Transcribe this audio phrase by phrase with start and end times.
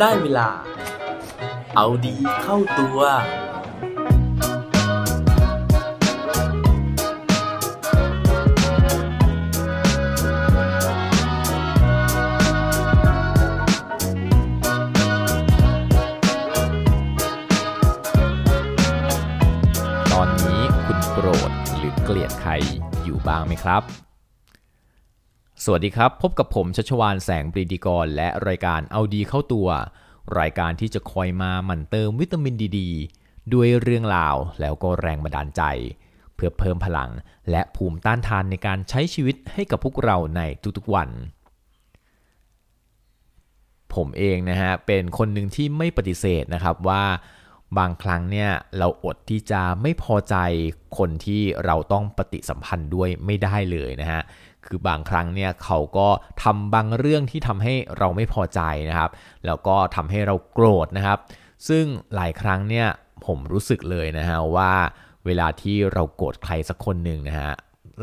[0.00, 0.48] ได้เวลา
[1.76, 2.98] เอาดีเข้าตัว
[20.12, 22.52] ตอนนี้คุณโกรธหรือเกลียดใคร
[23.04, 24.09] อยู่บ้างไหมครับ
[25.64, 29.68] สวัสดีครับ พบกับผมชัชวานแสงปรีดีกร และรายการเอาดีเข้าตัว
[30.38, 32.80] รายการที่จะคอยมาหมั่นเติมวิตามินดีด
[33.52, 35.62] ด้วยเรื่องราวแล้วก็แรงบันดาลใจ
[36.34, 37.10] เพื่อเพิ่มพลัง
[37.50, 40.40] และภูมิต้านทานในการใช้ชีวิตให้กับพวกเราใน
[40.76, 41.08] ทุกๆวัน
[43.94, 47.04] ผมเองนะฮะเป็นคนหนึ่งที่ไม่ปฏิเสธนะครับว่า
[47.78, 50.36] บางครั้งเนี่ยเราอดที่จะไม่พอใจ
[50.98, 54.22] คนที่เราต้องปฏิสัมพันธ์ด้วยไม่ได้เลยนะฮะ
[54.66, 56.08] คือบางครั้งเนี่ยเขาก็
[56.42, 59.10] ทำบางเรื่องที่ทำให้เราไม่พอใจนะครับ
[59.46, 61.18] แล้วก็ทำให้เราโกรธนะครับ
[61.68, 62.86] ซึ่งหลายครั้งเนี่ย
[63.26, 64.72] ผมรู้สึกเลยนะฮะว่า
[65.26, 67.52] เวลาที่เราโกรธใครสักคนหนึ่งนะฮะ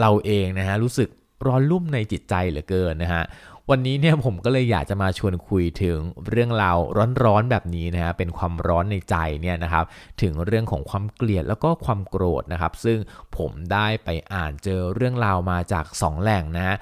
[0.00, 1.08] เราเองนะฮะรู้สึก
[1.46, 3.22] ร้อนรุ่มในจิตใจเหลือเกินนะฮะ
[3.70, 5.98] วันนี้เนี่ยผมก็เลยอยากจะมาชวนคุยถึง
[6.28, 6.78] เรื่องราว
[7.24, 9.84] ร้อนๆแบบนี้นะฮะเป็นความร้อนในใจเนี่ยนะครับ
[10.22, 12.98] ถึงเรื่องของความเกลียดแล้วก็ความโกรธนะครับ ซึ่ง
[13.36, 16.76] ผมได้ไปอ่านเจอเรื่องราวมาจาก 2 แหล่งนะฮะ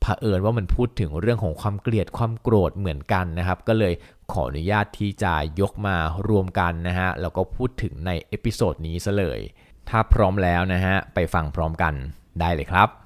[0.00, 3.94] เผอิญว่ามันพูดถึงเรื่องของความเกลียดความโกรธเหมือนกันนะครับ ก็เลย
[4.32, 5.96] ขออนุญาตที่จะยกมา
[6.28, 9.40] รวมกันนะฮะแล้วก็พูดถึงใน episode นี้ซะเลย
[9.88, 11.94] ถ้าพร้อมแล้วนะฮะไปฟังพร้อมกัน
[12.40, 13.05] ได้เลยครับ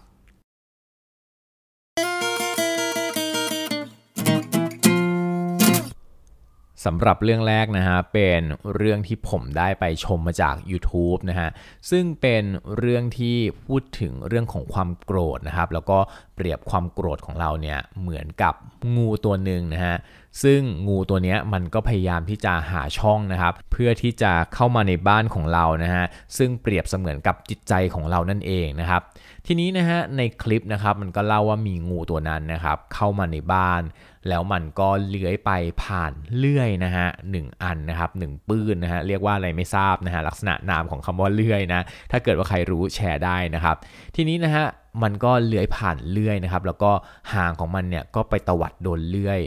[6.84, 8.40] สำหรับเรื่องแรกนะฮะเป็น
[8.76, 11.48] เรื่องที่ผมได้ไปชมมาจาก YouTube นะฮะ
[11.90, 12.44] ซึ่งเป็น
[12.76, 15.98] เรื่องที่พูดถึงเรื่องของความโกรธนะครับ แล้วก็
[16.34, 18.54] เปรียบความโกรธของเราเนี่ยเหมือนกับ
[18.96, 19.96] งูตัวหนึ่งนะฮะ
[20.42, 26.04] ซึ่งงูตัวนี้มันก็พยายามที่จะหาช่องนะครับ เพื่อที่จะเข้ามาในบ้านของเรานะฮะ
[26.38, 29.02] ซึ่งเปรียบเสมือนกับจิตใจของเรานั่นเองนะครับ
[29.46, 33.82] ทีนี้นะฮะในคลิปนะครับมันก็เล่าว่ามีงูตัวนั้นนะครับเข้ามาในบ้าน
[34.28, 35.50] แล้วมันก็เลื้อยไป
[35.82, 43.76] ผ่านเลื่อยนะฮะหนึ่งอันนะครับหนึ่งปื้นนะฮะเรียกว่าอะไรไม่ทราบนะฮะลักษณะนามของคำว่าเลื่อยนะถ้าเกิดว่าใครรู้แชร์ได้นะครับ
[44.16, 44.64] ทีนี้นะฮะ
[45.02, 46.90] มันก็เลื้อยผ่านเลื่อยนะครับ แล้วก็
[47.32, 49.40] หางของมันเนี่ยก็ไปตวัดโดนเลื่อย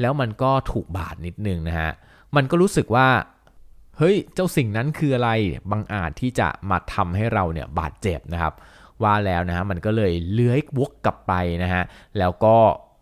[0.00, 1.90] แล้วมันก็ถูกบาดนิดนึงนะฮะ
[2.36, 3.08] มันก็รู้สึกว่า
[3.98, 5.30] เฮ้ย เจ้าสิ่งนั้นคืออะไร
[5.70, 8.54] บางอาจที่จะมาทำให้เราเนี่ยบาดเจ็บนะครับ
[9.02, 11.82] ว่าแล้วนะฮะ มันก็เลยเลื้อยวกกลับไปนะฮะ
[12.18, 12.56] แล้วก็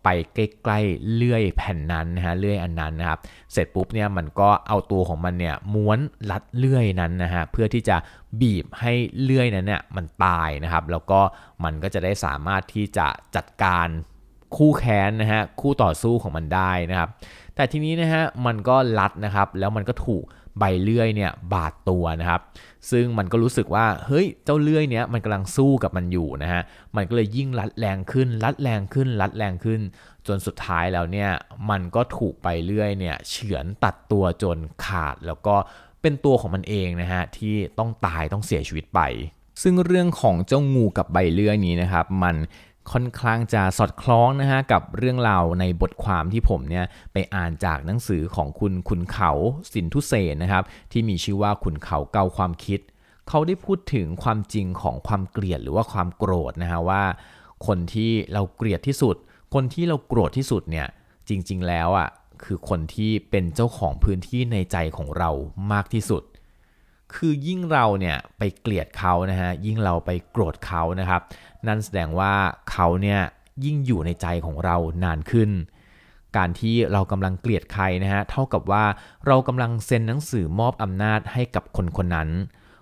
[0.04, 3.19] ไปใกล้ๆเลื่อยแผ่นนั้นนะฮะเลื่อยอันนั้นนะครับ
[3.53, 5.98] เสร็จปุ๊บเนี่ยมันก็เอาตัวของมันเนี่ยม้วน
[6.31, 7.97] รัดเลื่อยนั้นนะฮะเพื่อที่จะ
[8.41, 11.20] บีบให้เลื่อยนั้นเนี่ยมันตายนะครับ แล้วก็
[11.64, 13.06] มันก็จะได้สามารถที่จะ
[13.37, 13.88] จัดการ
[14.56, 17.09] คู่แค้นนะฮะคู่ต่อสู้ของมันได้นะครับ
[17.54, 20.25] แต่ทีนี้นะฮะมันก็รัดนะครับแล้วมันก็ถูก
[20.59, 22.41] ใบเลื่อยเนี่ยบาดตัวนะครับ
[22.91, 26.62] ซึ่งมันก็รู้สึกว่าเฮ้ยเจ้าเลื่อยเนี้ยมันกำลังสู้กับมันอยู่นะฮะ
[26.97, 29.81] มันก็เลยยิ่งรัดแรงขึ้นรัดแรงขึ้นรัดแรงขึ้น
[30.26, 31.31] จนสุดท้ายแล้วเนี่ย
[31.70, 35.54] มันก็ถูกใบเลื่อยเนี่ยเฉือนตัดตัวจนขาดแล้วก็
[36.03, 39.00] เป็นตัวของมันเองนะฮะที่ต้องตายต้องเสียชีวิตไป
[39.62, 42.37] ซึ่งเรื่องของเจ้างูกับใบเลื่อยนี้นะครับ มัน
[42.93, 49.31] ค่อนข้างจะสอดคล้องนะฮะกับเรื่องราวในบทความที่ผมเนี่ยไปอ่านจากหนังสือของคุณขุนเขา
[49.72, 52.81] สินทุเสนนะครับที่มีชื่อว่าขุนเขาเกาความคิด
[53.28, 57.03] เขาได้พูดถึงความจริงของความเกลียดหรือว่าความโกรธนะฮะว่า
[57.66, 59.16] คนที่เราเกลียดที่สุด
[59.55, 60.87] คนที่เราโกรธที่สุดเนี่ย
[61.28, 62.09] จริง ๆ แล้วอะ
[62.44, 65.31] คือคนที่เป็นเจ้าของพื้นที่ในใจของเรา
[65.72, 66.22] มากที่สุด
[67.14, 71.20] คือยิ่งเราเนี่ยไปเกลียดเขานะฮะยิ่งเราไปโกรธเขานะครับ
[71.66, 72.34] นั่นแสดงว่า
[72.70, 73.20] เขาเนี่ย
[73.64, 75.50] ยิ่งอยู่ในใจของเรานานขึ้น
[76.36, 78.84] การที่เรากำลังเกลียดใครนะฮะเท่ากับว่า
[79.26, 82.28] เรากำลังเซ็นหนังสือมอบอำนาจให้กับคนคนนั้น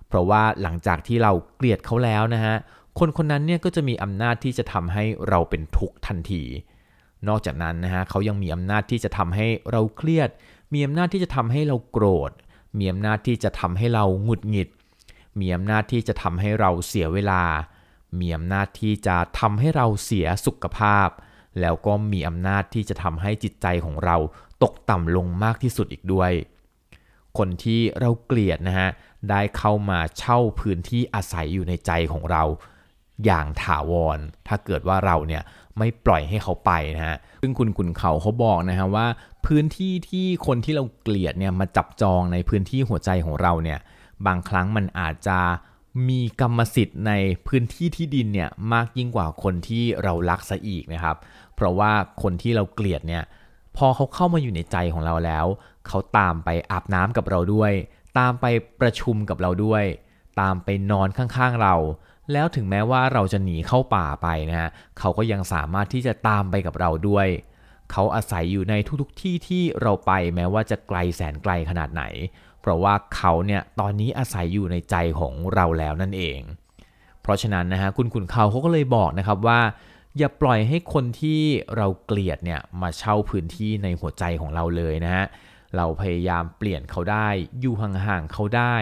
[0.07, 2.55] เพราะว่าหลังจากที่เราเกลียดเขาแล้วนะฮะ
[2.99, 6.43] คนคนนั้นเนี่ยก็จะมีอำนาจที่จะทำให้เราเป็นทุกข์ทันที
[7.27, 10.29] นอกจากนั้นนะฮะเขายังมีอำนาจที่จะทำให้เราเครียด
[10.73, 12.31] มีอำนาจที่จะทำให้เราโกรธ
[12.77, 14.69] มีอำนาจที่จะทำให้เราหงุดหงิด
[15.39, 17.43] มีอำนาจที่จะทำให้เราเสียเวลา
[18.19, 21.09] มีอำนาจที่จะทำให้เราเสียสุขภาพ
[21.61, 24.17] แล้วก็มีอำนาจที่จะทำให้จิตใจของเรา
[24.63, 26.31] ตกต่ำลงมากที่สุดอีกด้วย
[27.37, 28.89] คนที่เราเกลียดนะฮะ
[29.29, 32.43] ได้เข้ามาเช่าพื้นที่อาศัยอยู่ในใจของเรา
[33.25, 35.43] อย่างถาวร ถ้าเกิดว่าเราเนี่ย
[35.77, 39.07] ไม่ปล่อยให้เขาไปนะฮะ ซึ่งคุณขุนเขาเขาบอกนะฮะว่า
[39.45, 43.79] พื้นที่ที่คนที่เราเกลียดเนี่ยมาจับจองในพื้นที่หัวใจของเราเนี่ย
[44.25, 45.39] บางครั้งมันอาจจะ
[46.09, 47.11] มีกรรมสิทธิ์ใน
[47.47, 51.15] พื้นที่ที่ดินเนี่ยมากยิ่งกว่าคนที่เรารักซะอีกนะครับ
[51.55, 51.91] เพราะว่า
[52.21, 53.23] คนที่เราเกลียดเนี่ย
[53.77, 55.45] พอเขาเข้ามาอยู่ในใจของเราแล้ว
[55.87, 57.73] เขาตามไปอาบน้ำกับเราด้วย
[58.17, 58.45] ตามไป
[58.81, 59.83] ประชุมกับเราด้วย
[60.39, 61.75] ตามไปนอนข้างๆเรา
[62.31, 64.69] แล้วถึงแม้ว่าเราจะหนีเข้าป่าไปนะฮะ
[64.99, 67.27] เขาก็ยังสามารถที่จะตามไปกับเราด้วย
[67.91, 72.03] เขาอาศัยอยู่ในทุกๆที่ที่เราไปแม้ว่าจะไกลแสนไกลขนาดไหน
[72.61, 76.39] เพราะว่าเขาเนี่ยตอนนี้อาศัยอยู่ในใจของเราแล้วนั่นเอง
[77.21, 79.59] เพราะฉะนั้นนะฮะคุณขุนเขาเขาก็เลยบอกนะครับว่า
[80.17, 81.41] อย่าปล่อยให้คนที่
[81.77, 85.25] เราเกลียดเนี่ยมาเช่าพื้นที่ในหัวใจของเราเลยนะฮะ
[85.75, 87.27] เราพยายามเปลี่ยนเขาได้
[87.59, 88.75] อยู่ห่างๆเขาได้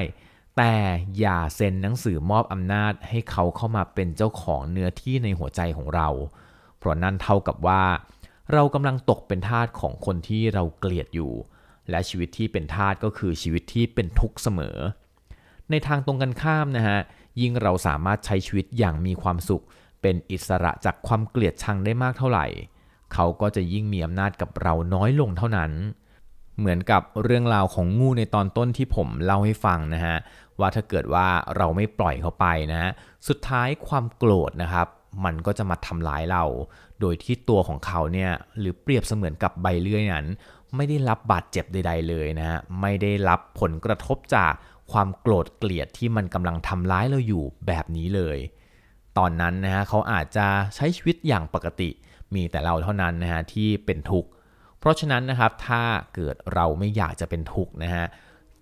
[0.57, 0.75] แต่
[1.19, 6.07] อย่าเซ็นหนังสือมอบอำนาจให้เขาเข้ามาเป็นเจ้าของเนื้อที่ในหัวใจของเรา
[6.77, 7.83] เพราะนั่นเท่ากับว่า
[8.53, 11.31] เรากำลังตกเป็นทาสของคนที่เราเกลียดอยู่
[11.89, 14.77] และชีวิตที่เป็นทาสก็คือชีวิตที่เป็นทุกข์เสมอ
[15.69, 16.99] ในทางตรงกันข้ามนะฮะ
[17.41, 19.63] ยิ่งเราสามารถใช้ชีวิตอย่างมีความสุข
[20.01, 22.45] เป็นอิสระจากความเกลียดชังได้มากเท่าไหร่
[23.13, 25.71] เขาก็จะยิ่งมีอำนาจกับเราน้อยลงเท่านั้น
[26.59, 30.17] เหมือนกับเรื่องราวของงูในตอนต้นที่ผมเล่าให้ฟังนะฮะ
[30.59, 32.91] ว่าถ้าเกิดว่าเราไม่ปล่อยเขาไปนะ
[33.27, 34.87] สุดท้ายความโกรธนะครับ
[35.25, 36.43] มันก็จะมาทำร้ายเรา
[37.01, 40.25] โดยที่ตัวของเขาเนี่ยหรือเปรียบเสมือนกับใบเลื่อยนั้น
[40.75, 44.53] ไม่ได้รับบาดเจ็บใด ๆ เลยนะฮะไม่ได้รับผลกระทบจาก
[44.91, 48.37] ความโกรธเกลียดที่มันกำลังทำร้ายเราอยู่แบบนี้เลย
[49.17, 51.89] ตอนนั้นนะฮะเขาอาจจะใช้ชีวิตอย่างปกติ
[52.35, 54.29] มีแต่เราเท่านั้นนะฮะที่เป็นทุกข์
[54.79, 55.83] เพราะฉะนั้นนะครับถ้า
[56.15, 58.05] เกิดเราไม่อยากจะเป็นทุกข์นะฮะ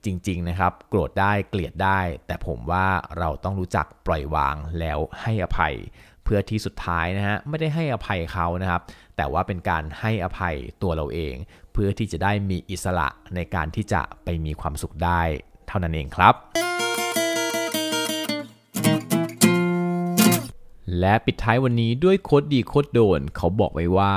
[0.06, 5.76] จริงๆนะครับ โกรธได้เกลียดได้ แต่ผมว่าเราต้องรู้จักปล่อยวางแล้วให้อภัย
[6.24, 8.82] เพื่อที่สุดท้ายนะฮะไม่ได้ให้อภัยเขานะครับ
[9.16, 11.36] แต่ว่าเป็นการให้อภัยตัวเราเอง
[11.74, 15.22] เพื่อที่จะได้มีอิสระในการที่จะไปมีความสุขได้
[15.68, 16.36] เท่านั้นเองครับ
[21.00, 24.14] และปิดท้ายวันนี้ด้วยโคดดีโคดโดน เขาบอกไว้ว่า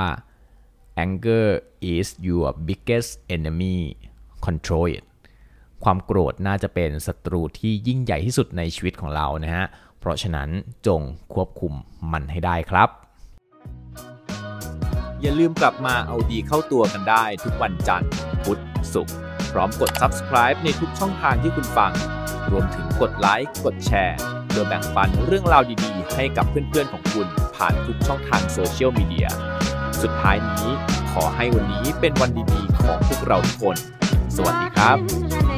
[1.03, 1.47] anger
[1.93, 3.77] is your biggest enemy
[4.45, 5.06] control it
[5.83, 9.65] ความโกรธน่าจะเป็นศัตรูที่ยิ่งใหญ่ที่สุดในชีวิตของเรานะฮะ
[9.99, 10.49] เพราะฉะนั้น
[10.87, 11.01] จง
[11.33, 11.73] ควบคุม
[12.11, 12.89] มันให้ได้ครับ
[15.21, 18.09] อย่าลืมกลับมาเอาดีเข้าตัวกันได้ทุกวันจันทร์
[18.43, 18.61] พุธ
[18.93, 19.15] ศุกร์
[19.51, 21.91] พร้อมกด subscribe ในทุกช่องทางที่คุณฟัง
[22.51, 24.17] รวมถึงกดไลค์ กดแชร์
[24.51, 29.27] โดยแบ่งปันเรื่องราวดีๆ ให้กับเพื่อนๆของคุณผ่านทุกช่องทางโซเชียลมีเดีย
[30.01, 30.67] สุดท้ายนี้
[31.11, 33.77] ขอให้วันนี้เป็นวันดีๆของพวกเราทุกคน
[34.35, 35.56] สวัสดีครับ